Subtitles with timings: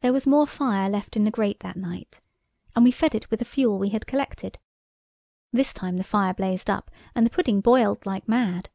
[0.00, 2.20] There was more fire left in the grate that night,
[2.74, 4.58] and we fed it with the fuel we had collected.
[5.52, 8.68] This time the fire blazed up, and the pudding boiled like mad.